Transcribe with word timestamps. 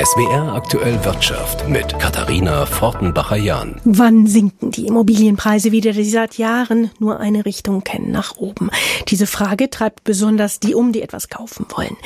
SWR 0.00 0.54
aktuell 0.54 1.04
Wirtschaft 1.04 1.68
mit 1.68 1.98
Katharina 1.98 2.66
Fortenbacher-Jahn. 2.66 3.80
Wann 3.82 4.28
sinken 4.28 4.70
die 4.70 4.86
Immobilienpreise 4.86 5.72
wieder, 5.72 5.90
die 5.90 6.08
seit 6.08 6.38
Jahren 6.38 6.92
nur 7.00 7.18
eine 7.18 7.44
Richtung 7.44 7.82
kennen, 7.82 8.12
nach 8.12 8.36
oben? 8.36 8.70
Diese 9.08 9.26
Frage 9.26 9.70
treibt 9.70 10.04
besonders 10.04 10.60
die 10.60 10.76
um, 10.76 10.92
die 10.92 11.02
etwas 11.02 11.30
kaufen 11.30 11.66
wollen. 11.74 11.96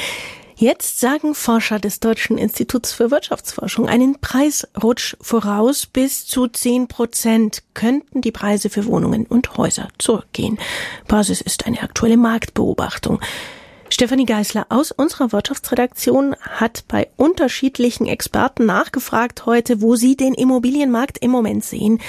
Jetzt 0.56 1.00
sagen 1.00 1.34
Forscher 1.34 1.78
des 1.80 2.00
Deutschen 2.00 2.38
Instituts 2.38 2.94
für 2.94 3.10
Wirtschaftsforschung 3.10 3.90
einen 3.90 4.18
Preisrutsch 4.18 5.14
voraus. 5.20 5.84
Bis 5.84 6.26
zu 6.26 6.48
10 6.48 6.88
Prozent 6.88 7.62
könnten 7.74 8.22
die 8.22 8.32
Preise 8.32 8.70
für 8.70 8.86
Wohnungen 8.86 9.26
und 9.26 9.58
Häuser 9.58 9.88
zurückgehen. 9.98 10.58
Basis 11.08 11.42
ist 11.42 11.66
eine 11.66 11.82
aktuelle 11.82 12.16
Marktbeobachtung. 12.16 13.20
Stefanie 13.92 14.24
Geisler 14.24 14.64
aus 14.70 14.90
unserer 14.90 15.32
Wirtschaftsredaktion 15.32 16.34
hat 16.40 16.84
bei 16.88 17.10
unterschiedlichen 17.18 18.06
Experten 18.06 18.64
nachgefragt 18.64 19.44
heute, 19.44 19.82
wo 19.82 19.96
sie 19.96 20.16
den 20.16 20.32
Immobilienmarkt 20.32 21.18
im 21.18 21.30
Moment 21.30 21.62
sehen. 21.62 22.00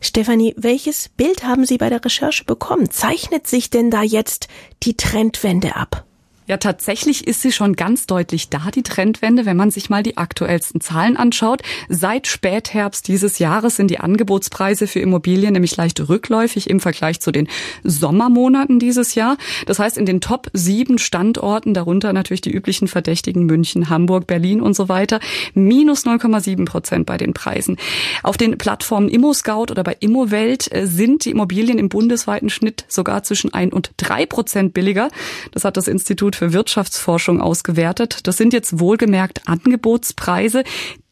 Stefanie, 0.00 0.52
welches 0.56 1.08
Bild 1.08 1.44
haben 1.44 1.64
Sie 1.64 1.78
bei 1.78 1.90
der 1.90 2.04
Recherche 2.04 2.42
bekommen? 2.42 2.90
Zeichnet 2.90 3.46
sich 3.46 3.70
denn 3.70 3.92
da 3.92 4.02
jetzt 4.02 4.48
die 4.82 4.96
Trendwende 4.96 5.76
ab? 5.76 6.05
Ja, 6.48 6.58
tatsächlich 6.58 7.26
ist 7.26 7.42
sie 7.42 7.50
schon 7.50 7.74
ganz 7.74 8.06
deutlich 8.06 8.50
da, 8.50 8.70
die 8.72 8.84
Trendwende, 8.84 9.46
wenn 9.46 9.56
man 9.56 9.72
sich 9.72 9.90
mal 9.90 10.04
die 10.04 10.16
aktuellsten 10.16 10.80
Zahlen 10.80 11.16
anschaut. 11.16 11.62
Seit 11.88 12.28
Spätherbst 12.28 13.08
dieses 13.08 13.40
Jahres 13.40 13.74
sind 13.74 13.90
die 13.90 13.98
Angebotspreise 13.98 14.86
für 14.86 15.00
Immobilien 15.00 15.54
nämlich 15.54 15.76
leicht 15.76 16.08
rückläufig 16.08 16.70
im 16.70 16.78
Vergleich 16.78 17.20
zu 17.20 17.32
den 17.32 17.48
Sommermonaten 17.82 18.78
dieses 18.78 19.16
Jahr. 19.16 19.38
Das 19.66 19.80
heißt, 19.80 19.98
in 19.98 20.06
den 20.06 20.20
Top 20.20 20.48
sieben 20.52 20.98
Standorten, 20.98 21.74
darunter 21.74 22.12
natürlich 22.12 22.42
die 22.42 22.52
üblichen 22.52 22.86
Verdächtigen 22.86 23.44
München, 23.46 23.90
Hamburg, 23.90 24.28
Berlin 24.28 24.60
und 24.60 24.76
so 24.76 24.88
weiter, 24.88 25.18
minus 25.54 26.06
0,7 26.06 26.64
Prozent 26.64 27.06
bei 27.06 27.16
den 27.16 27.34
Preisen. 27.34 27.76
Auf 28.22 28.36
den 28.36 28.56
Plattformen 28.56 29.08
ImmoScout 29.08 29.72
oder 29.72 29.82
bei 29.82 29.96
ImmoWelt 29.98 30.72
äh, 30.72 30.86
sind 30.86 31.24
die 31.24 31.30
Immobilien 31.30 31.78
im 31.78 31.88
bundesweiten 31.88 32.50
Schnitt 32.50 32.84
sogar 32.86 33.24
zwischen 33.24 33.52
ein 33.52 33.72
und 33.72 33.90
drei 33.96 34.26
Prozent 34.26 34.74
billiger. 34.74 35.08
Das 35.50 35.64
hat 35.64 35.76
das 35.76 35.88
Institut 35.88 36.35
für 36.36 36.52
Wirtschaftsforschung 36.52 37.40
ausgewertet. 37.40 38.26
Das 38.26 38.36
sind 38.36 38.52
jetzt 38.52 38.78
wohlgemerkt 38.78 39.42
Angebotspreise. 39.46 40.62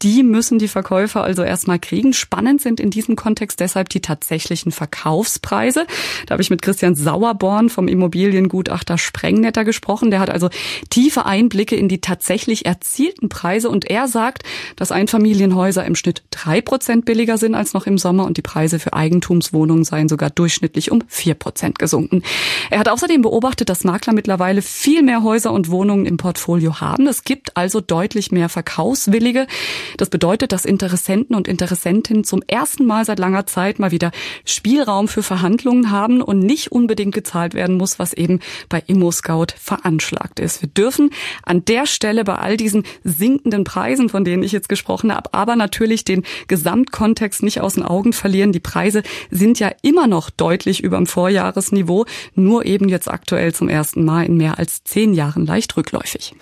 Die 0.03 0.21
müssen 0.21 0.59
die 0.59 0.67
Verkäufer 0.67 1.23
also 1.23 1.41
erstmal 1.41 1.79
kriegen. 1.79 2.13
Spannend 2.13 2.61
sind 2.61 2.79
in 2.79 2.91
diesem 2.91 3.15
Kontext 3.15 3.59
deshalb 3.59 3.89
die 3.89 4.01
tatsächlichen 4.01 4.71
Verkaufspreise. 4.71 5.87
Da 6.27 6.33
habe 6.33 6.43
ich 6.43 6.51
mit 6.51 6.61
Christian 6.61 6.95
Sauerborn 6.95 7.69
vom 7.69 7.87
Immobiliengutachter 7.87 8.99
Sprengnetter 8.99 9.65
gesprochen. 9.65 10.11
Der 10.11 10.19
hat 10.19 10.29
also 10.29 10.49
tiefe 10.91 11.25
Einblicke 11.25 11.75
in 11.75 11.89
die 11.89 12.01
tatsächlich 12.01 12.67
erzielten 12.67 13.27
Preise 13.27 13.69
und 13.69 13.89
er 13.89 14.07
sagt, 14.07 14.43
dass 14.75 14.91
Einfamilienhäuser 14.91 15.83
im 15.85 15.95
Schnitt 15.95 16.23
drei 16.29 16.61
Prozent 16.61 17.05
billiger 17.05 17.39
sind 17.39 17.55
als 17.55 17.73
noch 17.73 17.87
im 17.87 17.97
Sommer 17.97 18.25
und 18.25 18.37
die 18.37 18.43
Preise 18.43 18.77
für 18.77 18.93
Eigentumswohnungen 18.93 19.83
seien 19.85 20.07
sogar 20.07 20.29
durchschnittlich 20.29 20.91
um 20.91 21.03
vier 21.07 21.33
Prozent 21.33 21.79
gesunken. 21.79 22.21
Er 22.69 22.77
hat 22.79 22.89
außerdem 22.89 23.23
beobachtet, 23.23 23.69
dass 23.69 23.83
Makler 23.83 24.13
mittlerweile 24.13 24.61
viel 24.61 25.01
mehr 25.01 25.15
mehr 25.15 25.23
Häuser 25.23 25.53
und 25.53 25.69
Wohnungen 25.69 26.05
im 26.05 26.17
Portfolio 26.17 26.81
haben. 26.81 27.07
Es 27.07 27.23
gibt 27.23 27.55
also 27.55 27.79
deutlich 27.79 28.31
mehr 28.31 28.49
Verkaufswillige. 28.49 29.47
Das 29.97 30.09
bedeutet, 30.09 30.51
dass 30.51 30.65
Interessenten 30.65 31.35
und 31.35 31.47
Interessentinnen 31.47 32.23
zum 32.23 32.41
ersten 32.47 32.85
Mal 32.85 33.05
seit 33.05 33.19
langer 33.19 33.45
Zeit 33.45 33.79
mal 33.79 33.91
wieder 33.91 34.11
Spielraum 34.43 35.07
für 35.07 35.23
Verhandlungen 35.23 35.91
haben 35.91 36.21
und 36.21 36.39
nicht 36.39 36.71
unbedingt 36.71 37.15
gezahlt 37.15 37.53
werden 37.53 37.77
muss, 37.77 37.99
was 37.99 38.13
eben 38.13 38.41
bei 38.67 38.83
ImmoScout 38.87 39.47
veranschlagt 39.57 40.39
ist. 40.39 40.61
Wir 40.61 40.69
dürfen 40.69 41.11
an 41.43 41.63
der 41.63 41.85
Stelle 41.85 42.23
bei 42.23 42.35
all 42.35 42.57
diesen 42.57 42.83
sinkenden 43.03 43.63
Preisen, 43.63 44.09
von 44.09 44.25
denen 44.25 44.43
ich 44.43 44.51
jetzt 44.51 44.69
gesprochen 44.69 45.13
habe, 45.13 45.33
aber 45.33 45.55
natürlich 45.55 46.03
den 46.03 46.23
Gesamtkontext 46.47 47.41
nicht 47.41 47.61
aus 47.61 47.75
den 47.75 47.83
Augen 47.83 48.11
verlieren. 48.11 48.51
Die 48.51 48.59
Preise 48.59 49.03
sind 49.31 49.59
ja 49.59 49.71
immer 49.81 50.07
noch 50.07 50.29
deutlich 50.29 50.83
über 50.83 50.97
dem 50.97 51.07
Vorjahresniveau, 51.07 52.05
nur 52.33 52.65
eben 52.65 52.89
jetzt 52.89 53.09
aktuell 53.09 53.53
zum 53.53 53.69
ersten 53.69 54.03
Mal 54.03 54.25
in 54.25 54.35
mehr 54.37 54.59
als 54.59 54.83
zehn 54.83 55.05
zehn 55.05 55.13
Jahren 55.13 55.45
leicht 55.45 55.77
rückläufig. 55.77 56.33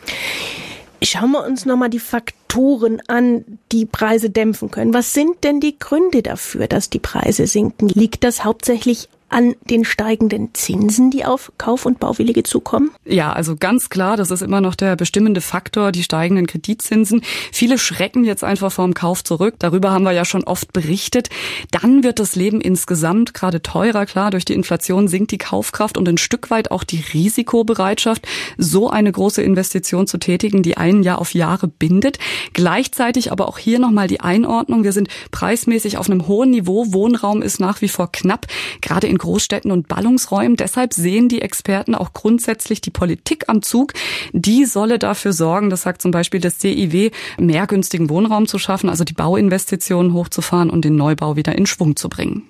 Schauen 1.03 1.31
wir 1.31 1.43
uns 1.43 1.65
nochmal 1.65 1.89
die 1.89 1.99
Faktoren 1.99 3.01
an, 3.07 3.59
die 3.71 3.85
Preise 3.85 4.29
dämpfen 4.29 4.71
können. 4.71 4.93
Was 4.93 5.13
sind 5.13 5.43
denn 5.43 5.59
die 5.59 5.77
Gründe 5.77 6.23
dafür, 6.23 6.67
dass 6.67 6.89
die 6.89 6.99
Preise 6.99 7.45
sinken? 7.45 7.89
Liegt 7.89 8.23
das 8.23 8.45
hauptsächlich 8.45 9.09
an 9.33 9.55
den 9.69 9.83
steigenden 9.83 10.53
Zinsen, 10.53 11.09
die 11.09 11.25
auf 11.25 11.51
Kauf- 11.57 11.87
und 11.87 11.99
Bauwillige 11.99 12.43
zukommen? 12.43 12.91
Ja, 13.03 13.33
also 13.33 13.55
ganz 13.55 13.89
klar, 13.89 14.15
das 14.15 14.29
ist 14.29 14.43
immer 14.43 14.61
noch 14.61 14.75
der 14.75 14.95
bestimmende 14.95 15.41
Faktor, 15.41 15.91
die 15.91 16.03
steigenden 16.03 16.45
Kreditzinsen. 16.45 17.23
Viele 17.51 17.79
schrecken 17.79 18.25
jetzt 18.25 18.43
einfach 18.43 18.71
vorm 18.71 18.93
Kauf 18.93 19.23
zurück. 19.23 19.55
Darüber 19.57 19.91
haben 19.91 20.03
wir 20.03 20.11
ja 20.11 20.23
schon 20.23 20.43
oft 20.43 20.71
berichtet. 20.71 21.29
Dann 21.71 22.03
wird 22.03 22.19
das 22.19 22.35
Leben 22.35 22.61
insgesamt 22.61 23.33
gerade 23.33 23.63
teurer. 23.63 24.05
Klar, 24.05 24.29
durch 24.29 24.45
die 24.45 24.53
Inflation 24.53 25.07
sinkt 25.07 25.31
die 25.31 25.39
Kaufkraft 25.39 25.97
und 25.97 26.07
ein 26.07 26.19
Stück 26.19 26.51
weit 26.51 26.69
auch 26.69 26.83
die 26.83 27.03
Risikobereitschaft, 27.13 28.27
so 28.59 28.91
eine 28.91 29.11
große 29.11 29.41
Investition 29.41 30.05
zu 30.05 30.19
tätigen, 30.19 30.61
die 30.61 30.77
einen 30.77 31.01
ja 31.01 31.15
auf 31.15 31.33
Jahre 31.33 31.67
bindet. 31.67 32.19
Gleichzeitig 32.53 33.31
aber 33.31 33.47
auch 33.47 33.57
hier 33.57 33.79
nochmal 33.79 34.07
die 34.07 34.19
Einordnung. 34.19 34.83
Wir 34.83 34.91
sind 34.91 35.07
preismäßig 35.31 35.97
auf 35.97 36.07
einem 36.07 36.27
hohen 36.27 36.51
Niveau. 36.51 36.93
Wohnraum 36.93 37.41
ist 37.41 37.59
nach 37.59 37.81
wie 37.81 37.87
vor 37.87 38.11
knapp. 38.11 38.45
Gerade 38.81 39.07
in 39.07 39.17
Großstädten 39.23 39.71
und 39.71 39.87
Ballungsräumen. 39.87 40.57
Deshalb 40.57 40.93
sehen 40.93 41.29
die 41.29 41.41
Experten 41.41 41.95
auch 41.95 42.11
grundsätzlich 42.11 42.81
die 42.81 42.89
Politik 42.89 43.45
am 43.47 43.61
Zug. 43.61 43.93
Die 44.33 44.65
solle 44.65 44.99
dafür 44.99 45.31
sorgen, 45.31 45.69
das 45.69 45.83
sagt 45.83 46.01
zum 46.01 46.11
Beispiel 46.11 46.41
das 46.41 46.59
CIW, 46.59 47.11
mehr 47.39 47.65
günstigen 47.65 48.09
Wohnraum 48.09 48.47
zu 48.47 48.59
schaffen, 48.59 48.89
also 48.89 49.05
die 49.05 49.13
Bauinvestitionen 49.13 50.13
hochzufahren 50.13 50.69
und 50.69 50.83
den 50.83 50.97
Neubau 50.97 51.37
wieder 51.37 51.57
in 51.57 51.65
Schwung 51.65 51.95
zu 51.95 52.09
bringen. 52.09 52.43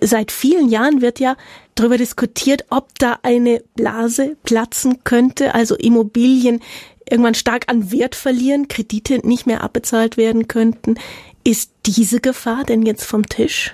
Seit 0.00 0.32
vielen 0.32 0.68
Jahren 0.68 1.02
wird 1.02 1.20
ja 1.20 1.36
darüber 1.76 1.98
diskutiert, 1.98 2.64
ob 2.70 2.98
da 2.98 3.20
eine 3.22 3.62
Blase 3.76 4.36
platzen 4.42 5.04
könnte, 5.04 5.54
also 5.54 5.76
Immobilien 5.76 6.60
irgendwann 7.08 7.34
stark 7.34 7.66
an 7.68 7.92
Wert 7.92 8.16
verlieren, 8.16 8.66
Kredite 8.66 9.24
nicht 9.24 9.46
mehr 9.46 9.62
abbezahlt 9.62 10.16
werden 10.16 10.48
könnten. 10.48 10.96
Ist 11.44 11.70
diese 11.86 12.20
Gefahr 12.20 12.64
denn 12.64 12.82
jetzt 12.82 13.04
vom 13.04 13.26
Tisch? 13.26 13.72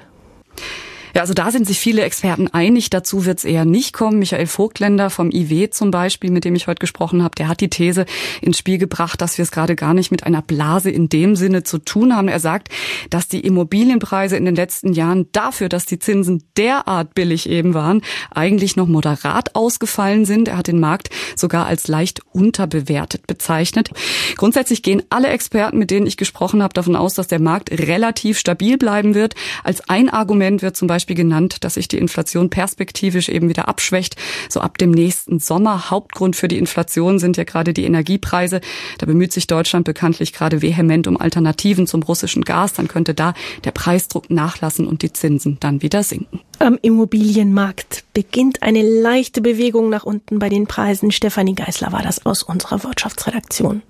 Ja, 1.17 1.23
also 1.23 1.33
da 1.33 1.51
sind 1.51 1.67
sich 1.67 1.79
viele 1.79 2.03
Experten 2.03 2.49
einig. 2.49 2.91
Dazu 2.91 3.25
wird 3.25 3.39
es 3.39 3.47
eher 3.47 3.65
nicht 3.65 3.95
kommen. 3.95 4.19
Michael 4.19 4.47
Vogtländer 4.47 5.09
vom 5.09 5.31
IW 5.31 5.71
zum 5.71 5.91
Beispiel, 5.91 6.31
mit 6.31 6.45
dem 6.45 6.55
ich 6.55 6.67
heute 6.67 6.81
gesprochen 6.81 7.23
habe, 7.23 7.35
der 7.37 7.49
hat 7.49 7.63
die 7.63 7.71
These 7.71 8.05
ins 8.43 8.59
Spiel 8.59 8.77
gebracht, 8.77 9.23
dass 9.23 9.39
wir 9.39 9.43
es 9.43 9.51
gerade 9.51 9.77
gar 9.77 9.95
nicht 9.95 10.11
mit 10.11 10.25
einer 10.25 10.43
Blase 10.43 10.91
in 10.91 11.09
dem 11.09 11.35
Sinne 11.35 11.63
zu 11.63 11.79
tun 11.79 12.15
haben. 12.15 12.29
Er 12.29 12.39
sagt, 12.39 12.69
dass 13.09 13.29
die 13.29 13.41
Immobilienpreise 13.41 14.37
in 14.37 14.45
den 14.45 14.57
letzten 14.57 14.93
Jahren 14.93 15.27
dafür, 15.33 15.71
dass 15.71 15.87
die 15.87 15.99
Zinsen 15.99 16.43
derart 16.59 17.15
billig 17.15 17.49
eben 17.49 17.73
waren, 17.73 18.03
eigentlich 18.31 18.77
noch 18.77 18.87
moderat 18.87 19.55
ausgefallen 19.55 20.27
sind. 20.27 20.49
Er 20.49 20.59
hat 20.59 20.67
den 20.67 20.81
Markt 20.81 21.09
sogar 21.35 21.65
als 21.65 21.89
leicht 21.89 22.21
unterbewertet 22.33 23.27
bezeichnet. 23.27 23.89
Grundsätzlich 24.37 24.83
gehen 24.83 25.03
alle 25.09 25.29
Experten, 25.29 25.79
mit 25.79 25.91
denen 25.91 26.07
ich 26.07 26.19
gesprochen 26.19 26.63
habe, 26.63 26.75
davon 26.75 26.95
aus, 26.95 27.15
dass 27.15 27.27
der 27.27 27.41
Markt 27.41 27.71
relativ 27.71 28.39
stabil 28.39 28.77
bleiben 28.77 29.15
wird. 29.15 29.35
Als 29.65 29.89
ein 29.89 30.11
Argument 30.11 30.61
wird 30.61 30.77
zum 30.77 30.89
Beispiel 30.89 31.06
Beispiel 31.07 31.17
genannt, 31.17 31.59
dass 31.61 31.75
sich 31.75 31.87
die 31.87 31.99
Inflation 31.99 32.51
perspektivisch 32.51 33.29
eben 33.29 33.49
wieder 33.49 33.69
abschwächt. 33.69 34.17
So 34.49 34.61
ab 34.61 34.77
dem 34.77 34.91
nächsten 34.91 35.39
Sommer. 35.39 35.89
Hauptgrund 35.89 36.35
für 36.35 36.49
die 36.49 36.59
Inflation 36.59 37.21
sind 37.21 37.37
ja 37.37 37.45
gerade 37.45 37.73
die 37.73 37.85
Energiepreise. 37.85 38.61
Da 38.99 39.07
bemüht 39.07 39.33
sich 39.33 39.47
Deutschland 39.47 39.85
bekanntlich 39.85 40.33
gerade 40.33 40.63
vehement 40.63 41.07
um 41.07 41.17
Alternativen 41.17 41.87
zum 41.87 42.03
russischen 42.03 42.43
Gas. 42.43 42.73
Dann 42.73 42.89
könnte 42.89 43.15
da 43.15 43.35
der 43.63 43.71
Preisdruck 43.71 44.31
nachlassen 44.31 44.89
und 44.89 45.03
die 45.03 45.13
Zinsen 45.13 45.59
dann 45.61 45.81
wieder 45.81 46.03
sinken. 46.03 46.41
Am 46.59 46.77
Immobilienmarkt 46.83 48.03
beginnt 48.13 48.63
eine 48.63 48.83
leichte 48.83 49.41
Bewegung 49.41 49.91
nach 49.91 50.03
unten 50.03 50.41
bei 50.41 50.49
den 50.49 50.67
Preisen. 50.67 51.13
Stefanie 51.13 51.55
Geisler 51.55 51.93
war 51.93 52.03
das 52.03 52.27
aus 52.27 52.43
unserer 52.43 52.83
Wirtschaftsredaktion. 52.83 53.83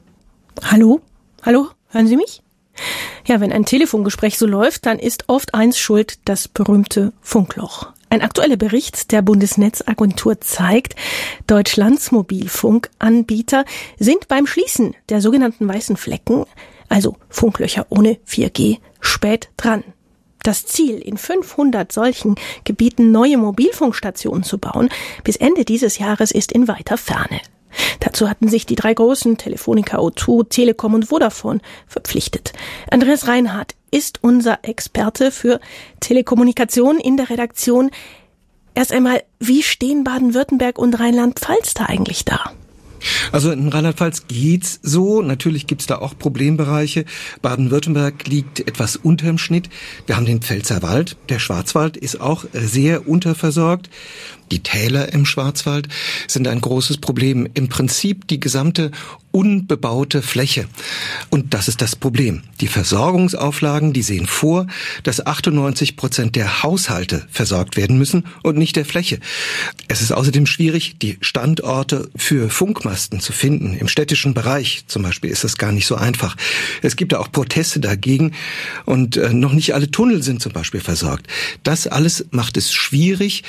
Hallo? 0.64 1.00
Hallo? 1.42 1.68
Hören 1.88 2.08
Sie 2.08 2.16
mich? 2.16 2.42
Ja, 3.26 3.40
wenn 3.40 3.52
ein 3.52 3.64
Telefongespräch 3.64 4.38
so 4.38 4.46
läuft, 4.46 4.86
dann 4.86 4.98
ist 4.98 5.24
oft 5.28 5.54
eins 5.54 5.78
schuld, 5.78 6.18
das 6.24 6.48
berühmte 6.48 7.12
Funkloch. 7.20 7.92
Ein 8.08 8.22
aktueller 8.22 8.56
Bericht 8.56 9.10
der 9.10 9.22
Bundesnetzagentur 9.22 10.40
zeigt, 10.40 10.94
Deutschlands 11.46 12.12
Mobilfunkanbieter 12.12 13.64
sind 13.98 14.28
beim 14.28 14.46
Schließen 14.46 14.94
der 15.08 15.20
sogenannten 15.20 15.68
weißen 15.68 15.96
Flecken, 15.96 16.44
also 16.88 17.16
Funklöcher 17.28 17.86
ohne 17.88 18.18
4G, 18.26 18.78
spät 19.00 19.48
dran. 19.56 19.82
Das 20.44 20.64
Ziel, 20.64 20.98
in 20.98 21.16
500 21.16 21.90
solchen 21.90 22.36
Gebieten 22.62 23.10
neue 23.10 23.36
Mobilfunkstationen 23.36 24.44
zu 24.44 24.58
bauen, 24.58 24.88
bis 25.24 25.34
Ende 25.34 25.64
dieses 25.64 25.98
Jahres 25.98 26.30
ist 26.30 26.52
in 26.52 26.68
weiter 26.68 26.96
Ferne. 26.96 27.40
Dazu 28.00 28.28
hatten 28.28 28.48
sich 28.48 28.66
die 28.66 28.74
drei 28.74 28.94
großen 28.94 29.36
Telefonica 29.36 29.98
O2, 29.98 30.48
Telekom 30.48 30.94
und 30.94 31.06
Vodafone 31.06 31.60
verpflichtet. 31.86 32.52
Andreas 32.90 33.28
Reinhardt 33.28 33.74
ist 33.90 34.22
unser 34.22 34.58
Experte 34.62 35.30
für 35.30 35.60
Telekommunikation 36.00 36.98
in 36.98 37.16
der 37.16 37.30
Redaktion. 37.30 37.90
Erst 38.74 38.92
einmal, 38.92 39.22
wie 39.38 39.62
stehen 39.62 40.04
Baden-Württemberg 40.04 40.78
und 40.78 40.98
Rheinland-Pfalz 41.00 41.74
da 41.74 41.86
eigentlich 41.86 42.24
da? 42.24 42.52
Also 43.32 43.50
in 43.50 43.68
Rheinland-Pfalz 43.68 44.26
geht's 44.28 44.80
so. 44.82 45.22
Natürlich 45.22 45.66
gibt's 45.66 45.86
da 45.86 45.98
auch 45.98 46.18
Problembereiche. 46.18 47.04
Baden-Württemberg 47.42 48.26
liegt 48.26 48.60
etwas 48.60 48.96
unterm 48.96 49.38
Schnitt. 49.38 49.68
Wir 50.06 50.16
haben 50.16 50.26
den 50.26 50.42
Pfälzerwald. 50.42 51.16
Der 51.28 51.38
Schwarzwald 51.38 51.96
ist 51.96 52.20
auch 52.20 52.44
sehr 52.52 53.08
unterversorgt. 53.08 53.90
Die 54.50 54.62
Täler 54.62 55.12
im 55.12 55.26
Schwarzwald 55.26 55.88
sind 56.28 56.46
ein 56.48 56.60
großes 56.60 56.98
Problem. 56.98 57.48
Im 57.54 57.68
Prinzip 57.68 58.28
die 58.28 58.40
gesamte 58.40 58.90
unbebaute 59.36 60.22
Fläche. 60.22 60.66
Und 61.28 61.52
das 61.52 61.68
ist 61.68 61.82
das 61.82 61.94
Problem. 61.94 62.42
Die 62.62 62.68
Versorgungsauflagen, 62.68 63.92
die 63.92 64.00
sehen 64.00 64.26
vor, 64.26 64.66
dass 65.02 65.26
98 65.26 65.98
Prozent 65.98 66.36
der 66.36 66.62
Haushalte 66.62 67.26
versorgt 67.30 67.76
werden 67.76 67.98
müssen 67.98 68.24
und 68.42 68.56
nicht 68.56 68.76
der 68.76 68.86
Fläche. 68.86 69.20
Es 69.88 70.00
ist 70.00 70.12
außerdem 70.12 70.46
schwierig, 70.46 70.96
die 71.02 71.18
Standorte 71.20 72.08
für 72.16 72.48
Funkmasten 72.48 73.20
zu 73.20 73.34
finden. 73.34 73.76
Im 73.76 73.88
städtischen 73.88 74.32
Bereich 74.32 74.84
zum 74.86 75.02
Beispiel 75.02 75.28
ist 75.28 75.44
das 75.44 75.58
gar 75.58 75.70
nicht 75.70 75.86
so 75.86 75.96
einfach. 75.96 76.34
Es 76.80 76.96
gibt 76.96 77.12
da 77.12 77.18
auch 77.18 77.30
Proteste 77.30 77.78
dagegen 77.78 78.32
und 78.86 79.18
äh, 79.18 79.34
noch 79.34 79.52
nicht 79.52 79.74
alle 79.74 79.90
Tunnel 79.90 80.22
sind 80.22 80.40
zum 80.40 80.52
Beispiel 80.52 80.80
versorgt. 80.80 81.26
Das 81.62 81.86
alles 81.86 82.24
macht 82.30 82.56
es 82.56 82.72
schwierig, 82.72 83.42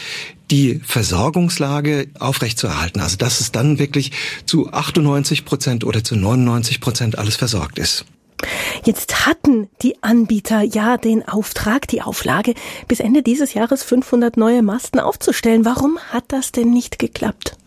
die 0.51 0.81
Versorgungslage 0.85 2.07
aufrechtzuerhalten. 2.19 3.01
Also 3.01 3.17
dass 3.17 3.41
es 3.41 3.51
dann 3.51 3.79
wirklich 3.79 4.11
zu 4.45 4.71
98 4.71 5.45
Prozent 5.45 5.83
oder 5.83 6.03
zu 6.03 6.15
99 6.15 6.81
Prozent 6.81 7.17
alles 7.17 7.35
versorgt 7.35 7.79
ist. 7.79 8.05
Jetzt 8.83 9.25
hatten 9.25 9.67
die 9.81 10.01
Anbieter 10.03 10.61
ja 10.61 10.97
den 10.97 11.27
Auftrag, 11.27 11.87
die 11.87 12.01
Auflage, 12.01 12.53
bis 12.87 12.99
Ende 12.99 13.23
dieses 13.23 13.53
Jahres 13.53 13.83
500 13.83 14.37
neue 14.37 14.61
Masten 14.61 14.99
aufzustellen. 14.99 15.65
Warum 15.65 15.97
hat 16.11 16.25
das 16.27 16.51
denn 16.51 16.71
nicht 16.71 16.99
geklappt? 16.99 17.57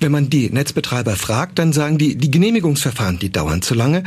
Wenn 0.00 0.12
man 0.12 0.28
die 0.28 0.50
Netzbetreiber 0.50 1.16
fragt, 1.16 1.58
dann 1.58 1.72
sagen 1.72 1.98
die, 1.98 2.16
die 2.16 2.30
Genehmigungsverfahren, 2.30 3.18
die 3.18 3.30
dauern 3.30 3.62
zu 3.62 3.74
lange. 3.74 4.04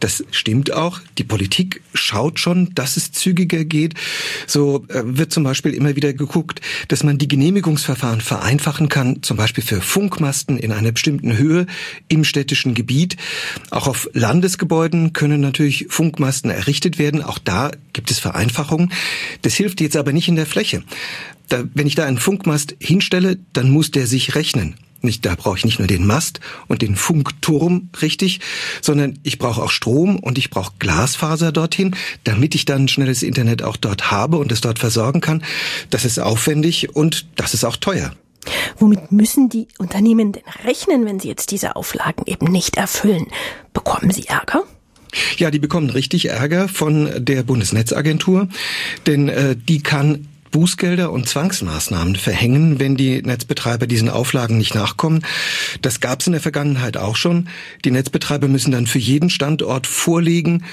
Das 0.00 0.24
stimmt 0.30 0.72
auch. 0.72 1.00
Die 1.18 1.24
Politik 1.24 1.82
schaut 1.94 2.38
schon, 2.38 2.74
dass 2.74 2.96
es 2.96 3.12
zügiger 3.12 3.64
geht. 3.64 3.94
So 4.46 4.84
äh, 4.88 5.02
wird 5.04 5.32
zum 5.32 5.44
Beispiel 5.44 5.74
immer 5.74 5.96
wieder 5.96 6.12
geguckt, 6.12 6.60
dass 6.88 7.02
man 7.02 7.18
die 7.18 7.28
Genehmigungsverfahren 7.28 8.20
vereinfachen 8.20 8.88
kann, 8.88 9.22
zum 9.22 9.36
Beispiel 9.36 9.64
für 9.64 9.80
Funkmasten 9.80 10.56
in 10.58 10.72
einer 10.72 10.92
bestimmten 10.92 11.36
Höhe 11.36 11.66
im 12.08 12.24
städtischen 12.24 12.74
Gebiet. 12.74 13.16
Auch 13.70 13.88
auf 13.88 14.08
Landesgebäuden 14.12 15.12
können 15.12 15.40
natürlich 15.40 15.86
Funkmasten 15.88 16.50
errichtet 16.50 16.98
werden. 16.98 17.22
Auch 17.22 17.38
da 17.38 17.72
gibt 17.92 18.10
es 18.10 18.18
Vereinfachungen. 18.18 18.92
Das 19.42 19.54
hilft 19.54 19.80
jetzt 19.80 19.96
aber 19.96 20.12
nicht 20.12 20.28
in 20.28 20.36
der 20.36 20.46
Fläche. 20.46 20.82
Da, 21.48 21.64
wenn 21.74 21.86
ich 21.86 21.94
da 21.94 22.06
einen 22.06 22.18
Funkmast 22.18 22.76
hinstelle, 22.80 23.38
dann 23.52 23.70
muss 23.70 23.90
der 23.90 24.06
sich 24.06 24.34
rechnen. 24.34 24.74
Nicht, 25.02 25.26
da 25.26 25.34
brauche 25.34 25.58
ich 25.58 25.64
nicht 25.64 25.78
nur 25.78 25.88
den 25.88 26.06
Mast 26.06 26.40
und 26.68 26.82
den 26.82 26.96
Funkturm 26.96 27.90
richtig, 28.00 28.40
sondern 28.80 29.18
ich 29.22 29.38
brauche 29.38 29.62
auch 29.62 29.70
Strom 29.70 30.18
und 30.18 30.38
ich 30.38 30.50
brauche 30.50 30.72
Glasfaser 30.78 31.52
dorthin, 31.52 31.96
damit 32.24 32.54
ich 32.54 32.64
dann 32.64 32.88
schnelles 32.88 33.22
Internet 33.22 33.62
auch 33.62 33.76
dort 33.76 34.10
habe 34.10 34.38
und 34.38 34.52
es 34.52 34.60
dort 34.60 34.78
versorgen 34.78 35.20
kann. 35.20 35.42
Das 35.90 36.04
ist 36.04 36.18
aufwendig 36.18 36.94
und 36.94 37.26
das 37.36 37.54
ist 37.54 37.64
auch 37.64 37.76
teuer. 37.76 38.12
Womit 38.78 39.12
müssen 39.12 39.48
die 39.48 39.68
Unternehmen 39.78 40.32
denn 40.32 40.42
rechnen, 40.64 41.04
wenn 41.06 41.20
sie 41.20 41.28
jetzt 41.28 41.50
diese 41.50 41.76
Auflagen 41.76 42.24
eben 42.26 42.46
nicht 42.46 42.76
erfüllen? 42.76 43.26
Bekommen 43.72 44.10
sie 44.10 44.26
Ärger? 44.26 44.64
Ja, 45.36 45.50
die 45.50 45.58
bekommen 45.58 45.90
richtig 45.90 46.26
Ärger 46.26 46.68
von 46.68 47.10
der 47.18 47.42
Bundesnetzagentur, 47.42 48.48
denn 49.06 49.28
äh, 49.28 49.56
die 49.56 49.82
kann 49.82 50.26
Bußgelder 50.52 51.10
und 51.10 51.28
Zwangsmaßnahmen 51.28 52.14
verhängen, 52.14 52.78
wenn 52.78 52.96
die 52.96 53.22
Netzbetreiber 53.22 53.88
diesen 53.88 54.08
Auflagen 54.08 54.58
nicht 54.58 54.76
nachkommen. 54.76 55.24
Das 55.80 55.98
gab 55.98 56.20
es 56.20 56.28
in 56.28 56.32
der 56.32 56.40
Vergangenheit 56.40 56.96
auch 56.96 57.16
schon. 57.16 57.48
Die 57.84 57.90
Netzbetreiber 57.90 58.46
müssen 58.46 58.70
dann 58.70 58.86
für 58.86 59.00
jeden 59.00 59.30
Standort 59.30 59.88
vorlegen, 59.88 60.64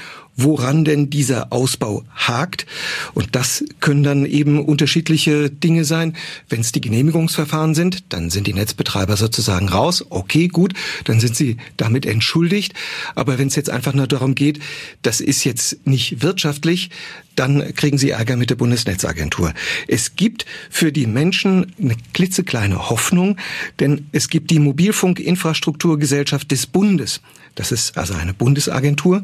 woran 0.44 0.86
denn 0.86 1.10
dieser 1.10 1.52
Ausbau 1.52 2.04
hakt. 2.16 2.66
Und 3.14 3.36
das 3.36 3.64
können 3.80 4.04
dann 4.04 4.26
eben 4.26 4.64
unterschiedliche 4.64 5.50
Dinge 5.50 5.86
sein. 5.86 6.16
Wenn 6.50 6.62
es 6.62 6.72
die 6.72 6.82
Genehmigungsverfahren 6.82 7.76
sind, 7.76 8.12
dann 8.14 8.30
sind 8.30 8.48
die 8.48 8.54
Netzbetreiber 8.54 9.18
sozusagen 9.18 9.70
raus. 9.70 10.06
Okay, 10.10 10.48
gut, 10.48 10.74
dann 11.06 11.20
sind 11.20 11.36
sie 11.36 11.58
damit 11.78 12.06
entschuldigt. 12.06 12.74
Aber 13.16 13.38
wenn 13.38 13.48
es 13.48 13.56
jetzt 13.56 13.70
einfach 13.70 13.94
nur 13.94 14.08
darum 14.08 14.36
geht, 14.36 14.60
das 15.02 15.22
ist 15.22 15.44
jetzt 15.44 15.86
nicht 15.86 16.22
wirtschaftlich, 16.22 16.90
dann 17.36 17.74
kriegen 17.74 17.98
sie 17.98 18.10
Ärger 18.10 18.36
mit 18.36 18.50
der 18.50 18.56
Bundesnetzagentur. 18.56 19.54
Es 19.88 20.18
gibt 20.18 20.46
für 20.70 20.92
die 20.92 21.08
Menschen 21.08 21.72
eine 21.82 21.96
klitzekleine 22.14 22.90
Hoffnung, 22.90 23.38
denn 23.80 24.08
es 24.12 24.28
gibt 24.28 24.52
die 24.52 24.60
Mobilfunkinfrastrukturgesellschaft 24.60 26.52
des 26.52 26.68
Bundes. 26.68 27.22
Das 27.56 27.72
ist 27.72 27.98
also 27.98 28.14
eine 28.14 28.34
Bundesagentur. 28.34 29.24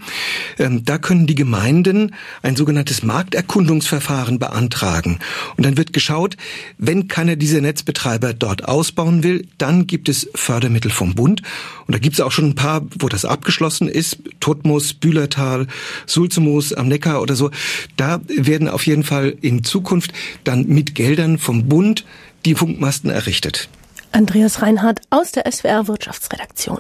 Ähm, 0.60 0.84
da 0.84 0.98
können 1.06 1.28
die 1.28 1.36
Gemeinden 1.36 2.16
ein 2.42 2.56
sogenanntes 2.56 3.04
Markterkundungsverfahren 3.04 4.40
beantragen. 4.40 5.20
Und 5.56 5.64
dann 5.64 5.78
wird 5.78 5.94
geschaut, 5.94 6.36
wenn 6.80 7.08
keiner 7.08 7.36
dieser 7.36 7.62
Netzbetreiber 7.62 8.34
dort 8.34 8.68
ausbauen 8.68 9.22
will, 9.22 9.48
dann 9.60 9.86
gibt 9.86 10.10
es 10.10 10.28
Fördermittel 10.34 10.90
vom 10.90 11.14
Bund. 11.14 11.44
Und 11.86 11.94
da 11.94 12.00
gibt 12.00 12.16
es 12.16 12.22
auch 12.22 12.32
schon 12.32 12.46
ein 12.46 12.56
paar, 12.56 12.82
wo 12.98 13.08
das 13.08 13.24
abgeschlossen 13.24 13.88
ist. 13.88 14.18
Todmus, 14.40 14.96
Bühlertal, 14.96 15.68
Sulzemoos 16.08 16.74
am 16.74 16.88
Neckar 16.88 17.22
oder 17.22 17.36
so. 17.36 17.52
Da 17.98 18.20
werden 18.28 18.68
auf 18.68 18.88
jeden 18.88 19.04
Fall 19.04 19.38
in 19.42 19.64
Zukunft 19.64 20.12
dann 20.44 20.66
mit 20.66 20.96
Geldern 20.96 21.38
vom 21.38 21.70
Bund 21.70 22.04
die 22.46 22.56
Funkmasten 22.56 23.12
errichtet. 23.12 23.70
Andreas 24.12 24.64
Reinhardt 24.64 25.02
aus 25.12 25.32
der 25.32 25.52
SWR 25.52 25.88
Wirtschaftsredaktion. 25.88 26.80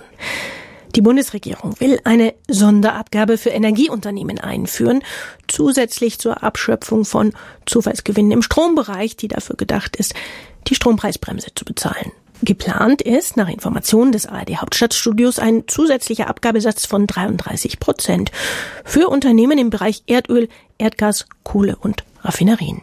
Die 0.95 1.01
Bundesregierung 1.01 1.77
will 1.79 1.99
eine 2.05 2.33
Sonderabgabe 2.47 3.37
für 3.37 3.49
Energieunternehmen 3.49 4.39
einführen, 4.39 5.03
zusätzlich 5.47 6.19
zur 6.19 6.41
Abschöpfung 6.41 7.03
von 7.03 7.33
Zufallsgewinnen 7.65 8.31
im 8.31 8.41
Strombereich, 8.41 9.17
die 9.17 9.27
dafür 9.27 9.57
gedacht 9.57 9.97
ist, 9.97 10.13
die 10.67 10.75
Strompreisbremse 10.75 11.47
zu 11.53 11.65
bezahlen. 11.65 12.13
Geplant 12.41 13.01
ist 13.01 13.35
nach 13.35 13.49
Informationen 13.49 14.13
des 14.13 14.25
ARD 14.25 14.57
Hauptstadtstudios 14.57 15.37
ein 15.39 15.63
zusätzlicher 15.67 16.27
Abgabesatz 16.27 16.85
von 16.85 17.07
33 17.07 17.79
Prozent 17.79 18.31
für 18.85 19.09
Unternehmen 19.09 19.57
im 19.57 19.69
Bereich 19.69 20.03
Erdöl, 20.07 20.47
Erdgas, 20.77 21.25
Kohle 21.43 21.75
und 21.75 22.03
Raffinerien. 22.23 22.81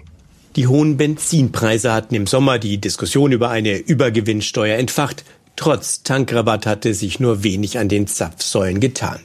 Die 0.57 0.67
hohen 0.67 0.99
Benzinpreise 0.99 1.93
hatten 1.95 2.15
im 2.15 2.27
Sommer 2.27 2.59
die 2.59 2.79
Diskussion 2.79 3.33
über 3.33 3.49
eine 3.49 3.79
Übergewinnsteuer 3.79 4.77
entfacht. 4.77 5.25
Trotz 5.57 6.03
Tankrabatt 6.03 6.67
hatte 6.67 6.95
sich 6.95 7.21
nur 7.21 7.45
wenig 7.45 7.79
an 7.79 7.89
den 7.89 8.07
Zapfsäulen 8.07 8.81
getan. 8.81 9.21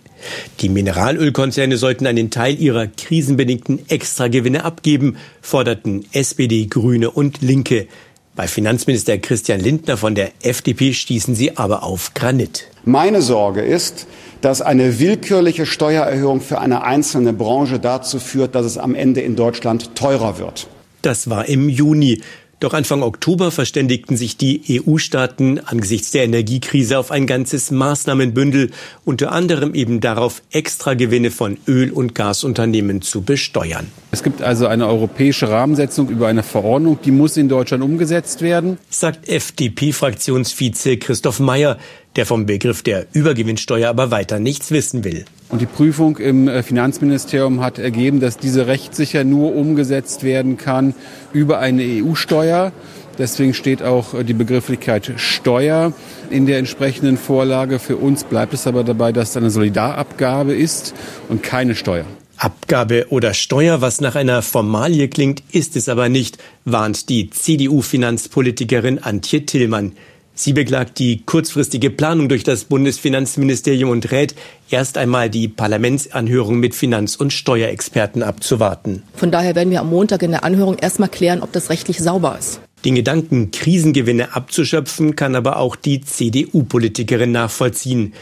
Die 0.59 0.69
Mineralölkonzerne 0.69 1.77
sollten 1.77 2.07
einen 2.07 2.31
Teil 2.31 2.59
ihrer 2.59 2.87
krisenbedingten 2.87 3.87
Extragewinne 3.90 4.66
abgeben, 4.66 5.18
forderten 5.42 6.06
SPD, 6.11 6.66
Grüne 6.66 7.11
und 7.11 7.42
Linke. 7.42 7.87
Bei 8.35 8.47
Finanzminister 8.47 9.18
Christian 9.18 9.59
Lindner 9.59 9.97
von 9.97 10.13
der 10.13 10.31
FDP 10.42 10.94
stießen 10.94 11.33
sie 11.33 11.57
aber 11.57 11.83
auf 11.83 12.13
Granit. 12.13 12.68
Meine 12.85 13.21
Sorge 13.21 13.61
ist, 13.61 14.06
dass 14.42 14.61
eine 14.61 14.99
willkürliche 14.99 15.66
Steuererhöhung 15.66 16.42
für 16.42 16.59
eine 16.59 16.83
einzelne 16.83 17.33
Branche 17.33 17.80
dazu 17.80 18.19
führt, 18.19 18.54
dass 18.54 18.66
es 18.66 18.78
am 18.78 18.94
Ende 18.94 19.21
in 19.21 19.35
Deutschland 19.35 19.95
teurer 19.95 20.37
wird. 20.37 20.68
Das 21.02 21.30
war 21.30 21.47
im 21.47 21.69
Juni. 21.69 22.21
Doch 22.59 22.73
Anfang 22.73 23.04
Oktober 23.04 23.52
verständigten 23.52 24.18
sich 24.18 24.35
die 24.35 24.81
EU-Staaten 24.83 25.59
angesichts 25.59 26.09
der 26.09 26.23
Energiekrise 26.23 26.97
auf 26.97 27.11
ein 27.11 27.28
ganzes 27.28 27.69
Maßnahmenbündel, 27.69 28.71
unter 29.06 29.31
anderem 29.31 29.76
eben 29.76 30.02
darauf, 30.02 30.42
Extragewinne 30.52 31.30
von 31.30 31.59
Öl- 31.68 31.92
und 31.92 32.16
Gasunternehmen 32.16 33.04
zu 33.04 33.21
besteuern. 33.21 33.85
Es 34.18 34.24
gibt 34.24 34.42
also 34.42 34.66
eine 34.66 34.88
europäische 34.88 35.47
Rahmensetzung 35.47 36.09
über 36.09 36.28
eine 36.28 36.42
Verordnung, 36.42 36.97
die 37.06 37.12
muss 37.12 37.38
in 37.38 37.50
Deutschland 37.50 37.83
umgesetzt 37.83 38.42
werden, 38.42 38.80
sagt 38.90 39.30
FDP-Fraktionsvize 39.30 40.97
Christoph 40.97 41.40
Mayer, 41.40 41.78
der 42.16 42.26
vom 42.26 42.47
Begriff 42.47 42.81
der 42.81 43.06
Übergewinnsteuer 43.14 43.88
aber 43.88 44.09
weiter 44.09 44.40
nichts 44.40 44.71
wissen 44.71 45.04
will. 45.04 45.26
Und 45.50 45.62
die 45.62 45.68
Prüfung 45.68 46.18
im 46.18 46.47
äh, 46.47 46.64
Finanzministerium 46.64 47.62
hat 47.62 47.78
ergeben, 47.78 48.19
dass 48.19 48.40
diese 48.40 48.66
rechtssicher 48.66 49.24
nur 49.24 49.56
umgesetzt 49.56 50.24
werden 50.24 50.57
kann 50.57 50.95
über 51.31 51.59
eine 51.59 51.83
EU-Steuer. 51.83 52.71
Deswegen 53.19 53.54
steht 53.54 53.83
auch 53.83 54.16
äh, 54.16 54.24
die 54.24 54.33
Begrifflichkeit 54.33 55.12
Steuer 55.18 55.94
in 56.31 56.47
der 56.47 56.57
entsprechenden 56.57 57.18
Vorlage. 57.18 57.78
Für 57.78 57.97
uns 57.97 58.24
bleibt 58.24 58.56
es 58.56 58.66
aber 58.66 58.83
dabei, 58.83 59.12
dass 59.12 59.30
es 59.30 59.38
eine 59.38 59.52
Solidarabgabe 59.52 60.56
ist 60.56 60.95
und 61.30 61.44
keine 61.44 61.76
Steuer. 61.76 62.06
Abgabe 62.37 63.07
oder 63.09 63.33
Steuer, 63.33 63.81
was 63.81 63.99
nach 63.99 64.15
einer 64.15 64.41
Formalie 64.41 65.07
klingt, 65.07 65.44
ist 65.51 65.75
es 65.75 65.89
aber 65.89 66.07
nicht, 66.07 66.37
warnt 66.65 67.09
die 67.09 67.29
CDU-Finanzpolitikerin 67.29 68.99
Antje 68.99 69.45
Tillmann. 69.45 69.94
Sie 70.39 70.53
beklagt 70.53 70.99
die 70.99 71.23
kurzfristige 71.25 71.89
Planung 71.89 72.29
durch 72.29 72.44
das 72.44 72.65
Bundesfinanzministerium 72.65 73.89
und 73.89 74.11
rät, 74.11 74.35
erst 74.69 74.99
einmal 74.99 75.31
die 75.31 75.47
Parlamentsanhörung 75.47 76.59
mit 76.59 76.75
Finanz- 76.75 77.15
und 77.15 77.33
Steuerexperten 77.33 78.21
abzuwarten. 78.21 79.01
Von 79.15 79.31
daher 79.31 79.56
werden 79.56 79.71
wir 79.71 79.81
am 79.81 79.89
Montag 79.89 80.21
in 80.21 80.29
der 80.29 80.44
Anhörung 80.44 80.77
erstmal 80.77 81.09
klären, 81.09 81.41
ob 81.41 81.51
das 81.53 81.71
rechtlich 81.71 81.97
sauber 81.97 82.37
ist. 82.37 82.61
Den 82.85 82.94
Gedanken, 82.94 83.49
Krisengewinne 83.49 84.35
abzuschöpfen, 84.35 85.15
kann 85.15 85.35
aber 85.35 85.57
auch 85.57 85.75
die 85.75 86.01
CDU-Politikerin 86.01 87.31
nachvollziehen. 87.31 88.13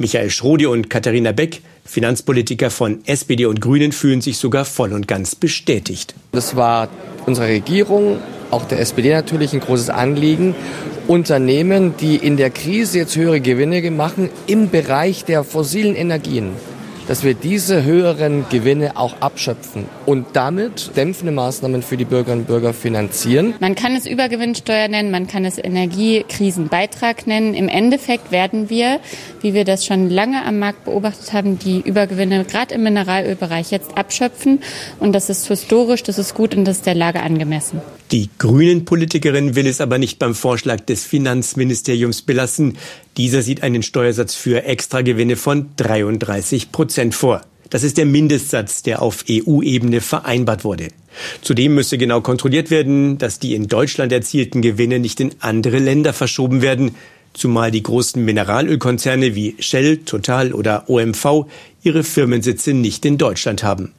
Michael 0.00 0.30
Schrodi 0.30 0.64
und 0.64 0.88
Katharina 0.88 1.32
Beck, 1.32 1.60
Finanzpolitiker 1.84 2.70
von 2.70 3.00
SPD 3.04 3.44
und 3.44 3.60
Grünen, 3.60 3.92
fühlen 3.92 4.22
sich 4.22 4.38
sogar 4.38 4.64
voll 4.64 4.94
und 4.94 5.06
ganz 5.06 5.34
bestätigt. 5.34 6.14
Das 6.32 6.56
war 6.56 6.88
unserer 7.26 7.48
Regierung, 7.48 8.18
auch 8.50 8.64
der 8.64 8.80
SPD 8.80 9.12
natürlich, 9.12 9.52
ein 9.52 9.60
großes 9.60 9.90
Anliegen. 9.90 10.54
Unternehmen, 11.06 11.94
die 12.00 12.16
in 12.16 12.38
der 12.38 12.48
Krise 12.48 12.98
jetzt 12.98 13.14
höhere 13.14 13.42
Gewinne 13.42 13.90
machen 13.90 14.30
im 14.46 14.70
Bereich 14.70 15.26
der 15.26 15.44
fossilen 15.44 15.94
Energien 15.94 16.52
dass 17.10 17.24
wir 17.24 17.34
diese 17.34 17.82
höheren 17.82 18.44
Gewinne 18.50 18.96
auch 18.96 19.20
abschöpfen 19.20 19.86
und 20.06 20.26
damit 20.34 20.96
dämpfende 20.96 21.32
Maßnahmen 21.32 21.82
für 21.82 21.96
die 21.96 22.04
Bürgerinnen 22.04 22.42
und 22.42 22.46
Bürger 22.46 22.72
finanzieren. 22.72 23.54
Man 23.58 23.74
kann 23.74 23.96
es 23.96 24.06
Übergewinnsteuer 24.06 24.86
nennen, 24.86 25.10
man 25.10 25.26
kann 25.26 25.44
es 25.44 25.58
Energiekrisenbeitrag 25.58 27.26
nennen. 27.26 27.54
Im 27.54 27.68
Endeffekt 27.68 28.30
werden 28.30 28.70
wir, 28.70 29.00
wie 29.40 29.54
wir 29.54 29.64
das 29.64 29.84
schon 29.84 30.08
lange 30.08 30.44
am 30.44 30.60
Markt 30.60 30.84
beobachtet 30.84 31.32
haben, 31.32 31.58
die 31.58 31.80
Übergewinne 31.80 32.44
gerade 32.44 32.76
im 32.76 32.84
Mineralölbereich 32.84 33.72
jetzt 33.72 33.98
abschöpfen. 33.98 34.60
Und 35.00 35.12
das 35.12 35.30
ist 35.30 35.48
historisch, 35.48 36.04
das 36.04 36.16
ist 36.16 36.34
gut 36.34 36.54
und 36.54 36.64
das 36.64 36.76
ist 36.76 36.86
der 36.86 36.94
Lage 36.94 37.22
angemessen. 37.22 37.80
Die 38.12 38.28
Grünen-Politikerin 38.38 39.54
will 39.54 39.68
es 39.68 39.80
aber 39.80 39.98
nicht 39.98 40.18
beim 40.18 40.34
Vorschlag 40.34 40.80
des 40.80 41.04
Finanzministeriums 41.04 42.22
belassen. 42.22 42.76
Dieser 43.16 43.42
sieht 43.42 43.62
einen 43.62 43.84
Steuersatz 43.84 44.34
für 44.34 44.64
Extragewinne 44.64 45.36
von 45.36 45.70
33 45.76 46.72
Prozent 46.72 47.14
vor. 47.14 47.42
Das 47.70 47.84
ist 47.84 47.98
der 47.98 48.06
Mindestsatz, 48.06 48.82
der 48.82 49.00
auf 49.00 49.24
EU-Ebene 49.30 50.00
vereinbart 50.00 50.64
wurde. 50.64 50.88
Zudem 51.40 51.76
müsse 51.76 51.98
genau 51.98 52.20
kontrolliert 52.20 52.72
werden, 52.72 53.16
dass 53.18 53.38
die 53.38 53.54
in 53.54 53.68
Deutschland 53.68 54.10
erzielten 54.10 54.60
Gewinne 54.60 54.98
nicht 54.98 55.20
in 55.20 55.36
andere 55.38 55.78
Länder 55.78 56.12
verschoben 56.12 56.62
werden 56.62 56.96
zumal 57.32 57.70
die 57.70 57.82
großen 57.82 58.24
Mineralölkonzerne 58.24 59.34
wie 59.34 59.56
Shell, 59.58 59.98
Total 59.98 60.52
oder 60.52 60.88
OMV 60.88 61.46
ihre 61.82 62.04
Firmensitze 62.04 62.74
nicht 62.74 63.04
in 63.04 63.18
Deutschland 63.18 63.62
haben. 63.62 63.92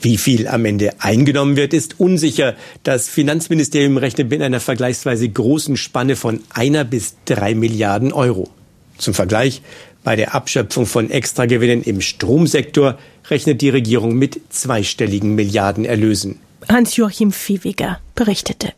Wie 0.00 0.16
viel 0.16 0.48
am 0.48 0.64
Ende 0.64 0.94
eingenommen 1.00 1.56
wird, 1.56 1.74
ist 1.74 2.00
unsicher. 2.00 2.56
Das 2.82 3.08
Finanzministerium 3.08 3.96
rechnet 3.98 4.30
mit 4.30 4.42
einer 4.42 4.60
vergleichsweise 4.60 5.28
großen 5.28 5.76
Spanne 5.76 6.16
von 6.16 6.40
einer 6.50 6.84
bis 6.84 7.16
drei 7.26 7.54
Milliarden 7.54 8.12
Euro. 8.12 8.48
Zum 8.96 9.14
Vergleich, 9.14 9.62
bei 10.02 10.16
der 10.16 10.34
Abschöpfung 10.34 10.86
von 10.86 11.10
Extragewinnen 11.10 11.82
im 11.82 12.00
Stromsektor 12.00 12.98
rechnet 13.28 13.60
die 13.60 13.68
Regierung 13.68 14.14
mit 14.14 14.40
zweistelligen 14.48 15.34
Milliardenerlösen. 15.34 16.40
Hans-Joachim 16.68 17.32
Viehweger 17.32 18.00
berichtete. 18.14 18.72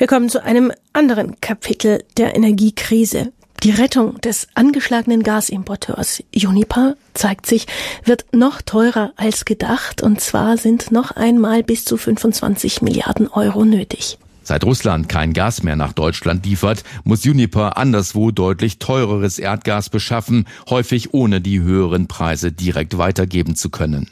Wir 0.00 0.06
kommen 0.06 0.30
zu 0.30 0.42
einem 0.42 0.72
anderen 0.94 1.42
Kapitel 1.42 2.02
der 2.16 2.34
Energiekrise. 2.34 3.34
Die 3.62 3.70
Rettung 3.70 4.18
des 4.22 4.48
angeschlagenen 4.54 5.22
Gasimporteurs 5.22 6.22
Uniper 6.34 6.94
zeigt 7.12 7.44
sich, 7.44 7.66
wird 8.06 8.24
noch 8.32 8.62
teurer 8.62 9.12
als 9.16 9.44
gedacht, 9.44 10.02
und 10.02 10.18
zwar 10.18 10.56
sind 10.56 10.90
noch 10.90 11.10
einmal 11.10 11.62
bis 11.62 11.84
zu 11.84 11.98
25 11.98 12.80
Milliarden 12.80 13.28
Euro 13.28 13.66
nötig. 13.66 14.16
Seit 14.42 14.64
Russland 14.64 15.10
kein 15.10 15.34
Gas 15.34 15.62
mehr 15.64 15.76
nach 15.76 15.92
Deutschland 15.92 16.46
liefert, 16.46 16.82
muss 17.04 17.26
Uniper 17.26 17.76
anderswo 17.76 18.30
deutlich 18.30 18.78
teureres 18.78 19.38
Erdgas 19.38 19.90
beschaffen, 19.90 20.46
häufig 20.70 21.12
ohne 21.12 21.42
die 21.42 21.60
höheren 21.60 22.08
Preise 22.08 22.52
direkt 22.52 22.96
weitergeben 22.96 23.54
zu 23.54 23.68
können. 23.68 24.08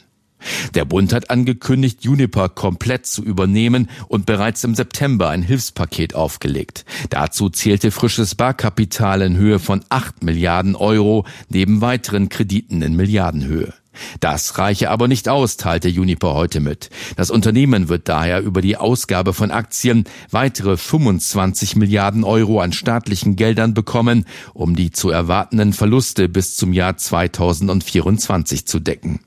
Der 0.73 0.85
Bund 0.85 1.13
hat 1.13 1.29
angekündigt, 1.29 2.03
Juniper 2.03 2.49
komplett 2.49 3.05
zu 3.05 3.23
übernehmen 3.23 3.89
und 4.07 4.25
bereits 4.25 4.63
im 4.63 4.75
September 4.75 5.29
ein 5.29 5.41
Hilfspaket 5.41 6.15
aufgelegt. 6.15 6.85
Dazu 7.09 7.49
zählte 7.49 7.91
frisches 7.91 8.35
Barkapital 8.35 9.21
in 9.21 9.37
Höhe 9.37 9.59
von 9.59 9.83
8 9.89 10.23
Milliarden 10.23 10.75
Euro 10.75 11.25
neben 11.49 11.81
weiteren 11.81 12.29
Krediten 12.29 12.81
in 12.81 12.95
Milliardenhöhe. 12.95 13.73
Das 14.19 14.57
reiche 14.57 14.89
aber 14.89 15.07
nicht 15.07 15.29
aus, 15.29 15.57
teilte 15.57 15.89
Juniper 15.89 16.33
heute 16.33 16.59
mit. 16.59 16.89
Das 17.17 17.31
Unternehmen 17.31 17.89
wird 17.89 18.07
daher 18.07 18.41
über 18.41 18.61
die 18.61 18.77
Ausgabe 18.77 19.33
von 19.33 19.51
Aktien 19.51 20.05
weitere 20.31 20.77
25 20.77 21.75
Milliarden 21.75 22.23
Euro 22.23 22.61
an 22.61 22.71
staatlichen 22.71 23.35
Geldern 23.35 23.73
bekommen, 23.73 24.25
um 24.53 24.75
die 24.75 24.91
zu 24.91 25.09
erwartenden 25.09 25.73
Verluste 25.73 26.29
bis 26.29 26.55
zum 26.55 26.73
Jahr 26.73 26.97
2024 26.97 28.65
zu 28.65 28.79
decken. 28.79 29.19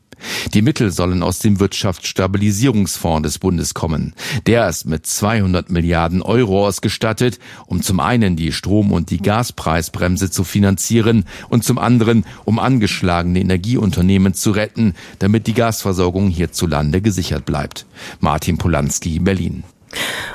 Die 0.55 0.63
Mittel 0.63 0.91
sollen 0.91 1.23
aus 1.23 1.39
dem 1.39 1.61
Wirtschaftsstabilisierungsfonds 1.61 3.23
des 3.23 3.39
Bundes 3.39 3.75
kommen. 3.75 4.15
Der 4.47 4.69
ist 4.69 4.87
mit 4.87 5.07
200 5.07 5.71
Milliarden 5.71 6.23
Euro 6.23 6.67
ausgestattet, 6.67 7.39
um 7.67 7.83
zum 7.83 8.01
einen 8.01 8.37
die 8.37 8.53
Strom- 8.53 8.93
und 8.93 9.11
die 9.11 9.19
Gaspreisbremse 9.19 10.31
zu 10.31 10.45
finanzieren 10.45 11.25
und 11.49 11.65
zum 11.65 11.79
anderen, 11.79 12.25
um 12.45 12.59
angeschlagene 12.59 13.41
Energieunternehmen 13.41 14.35
zu 14.35 14.51
retten, 14.51 14.95
damit 15.19 15.47
die 15.47 15.55
Gasversorgung 15.55 16.29
hierzulande 16.29 17.01
gesichert 17.01 17.45
bleibt. 17.45 17.87
Martin 18.21 18.59
Polanski, 18.59 19.19
Berlin. 19.19 19.65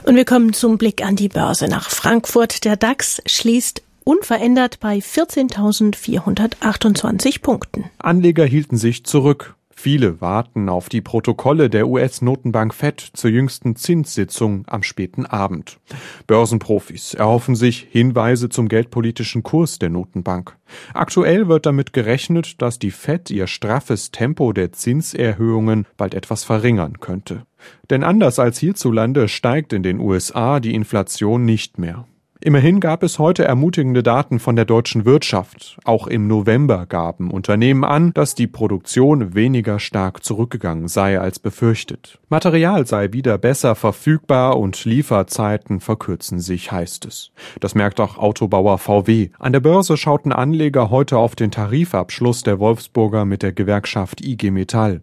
Und 0.04 0.16
wir 0.16 0.26
kommen 0.26 0.54
zum 0.54 0.78
Blick 0.78 1.04
an 1.04 1.16
die 1.16 1.30
Börse 1.30 1.68
nach 1.68 1.90
Frankfurt. 1.90 2.64
Der 2.64 2.78
DAX 2.78 3.20
schließt 3.26 3.82
unverändert 4.04 4.80
bei 4.80 5.00
14.428 5.00 7.42
Punkten. 7.42 7.86
Anleger 8.00 8.46
hielten 8.46 8.78
sich 8.78 9.04
zurück. 9.04 9.57
Viele 9.80 10.22
warten 10.22 10.70
auf 10.70 10.90
die 10.90 11.02
Protokolle 11.02 11.70
der 11.70 11.88
US-Notenbank 11.88 12.74
Fed 12.74 13.00
zur 13.14 13.30
jüngsten 13.30 13.76
Zinssitzung 13.76 14.64
am 14.66 14.82
späten 14.82 15.28
Abend. 15.28 15.78
Börsenprofis 16.26 17.14
erhoffen 17.14 17.56
sich 17.56 17.88
Hinweise 17.92 18.50
zum 18.50 18.70
geldpolitischen 18.70 19.44
Kurs 19.44 19.78
der 19.78 19.92
Notenbank. 19.92 20.58
Aktuell 20.96 21.48
wird 21.48 21.68
damit 21.68 21.94
gerechnet, 21.94 22.60
dass 22.64 22.80
die 22.80 22.90
Fed 22.90 23.30
ihr 23.30 23.46
straffes 23.46 24.10
Tempo 24.10 24.52
der 24.52 24.72
Zinserhöhungen 24.72 25.86
bald 25.96 26.16
etwas 26.16 26.44
verringern 26.44 27.00
könnte. 27.00 27.46
Denn 27.92 28.04
anders 28.04 28.40
als 28.40 28.58
hierzulande 28.58 29.28
steigt 29.28 29.74
in 29.74 29.84
den 29.84 30.00
USA 30.00 30.60
die 30.60 30.74
Inflation 30.74 31.46
nicht 31.46 31.78
mehr. 31.78 32.08
Immerhin 32.40 32.80
gab 32.80 33.02
es 33.02 33.18
heute 33.18 33.46
ermutigende 33.46 34.04
Daten 34.04 34.40
von 34.40 34.56
der 34.56 34.66
deutschen 34.66 35.06
Wirtschaft. 35.06 35.78
Auch 35.86 36.06
im 36.06 36.28
November 36.28 36.86
gaben 36.86 37.32
Unternehmen 37.32 37.84
an, 37.84 38.14
dass 38.14 38.36
die 38.36 38.46
Produktion 38.46 39.34
weniger 39.34 39.80
stark 39.80 40.24
zurückgegangen 40.24 40.88
sei 40.88 41.20
als 41.20 41.40
befürchtet. 41.40 42.20
Material 42.30 42.86
sei 42.86 43.12
wieder 43.12 43.40
besser 43.40 43.74
verfügbar 43.74 44.58
und 44.58 44.86
Lieferzeiten 44.86 45.80
verkürzen 45.80 46.40
sich, 46.40 46.72
heißt 46.72 47.06
es. 47.06 47.32
Das 47.60 47.74
merkt 47.74 48.00
auch 48.00 48.18
Autobauer 48.18 48.78
VW. 48.78 49.30
An 49.40 49.54
der 49.54 49.60
Börse 49.60 49.98
schauten 49.98 50.32
Anleger 50.32 50.92
heute 50.92 51.18
auf 51.18 51.36
den 51.36 51.50
Tarifabschluss 51.50 52.44
der 52.44 52.60
Wolfsburger 52.60 53.26
mit 53.26 53.42
der 53.42 53.54
Gewerkschaft 53.54 54.24
IG 54.24 54.52
Metall. 54.52 55.02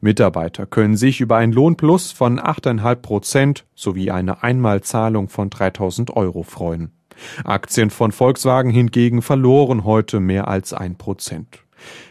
Mitarbeiter 0.00 0.66
können 0.66 0.96
sich 0.96 1.20
über 1.20 1.36
ein 1.36 1.52
Lohnplus 1.52 2.12
von 2.12 2.38
8,5 2.38 2.94
Prozent 2.96 3.64
sowie 3.74 4.10
eine 4.10 4.42
Einmalzahlung 4.42 5.28
von 5.28 5.50
3000 5.50 6.16
Euro 6.16 6.42
freuen. 6.42 6.92
Aktien 7.44 7.90
von 7.90 8.12
Volkswagen 8.12 8.70
hingegen 8.70 9.22
verloren 9.22 9.84
heute 9.84 10.20
mehr 10.20 10.48
als 10.48 10.72
ein 10.72 10.96
Prozent. 10.96 11.64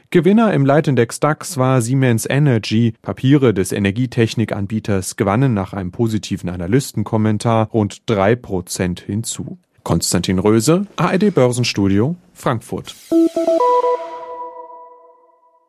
Gewinner 0.09 0.53
im 0.53 0.63
Leitindex 0.63 1.19
DAX 1.19 1.57
war 1.57 1.81
Siemens 1.81 2.27
Energy. 2.29 2.93
Papiere 3.01 3.51
des 3.53 3.71
Energietechnikanbieters 3.71 5.15
gewannen 5.15 5.55
nach 5.55 5.73
einem 5.73 5.91
positiven 5.91 6.49
Analystenkommentar 6.49 7.69
rund 7.73 8.03
drei 8.05 8.35
Prozent 8.35 8.99
hinzu. 8.99 9.57
Konstantin 9.83 10.37
Röse, 10.37 10.85
ARD 10.97 11.33
Börsenstudio, 11.33 12.15
Frankfurt. 12.33 12.95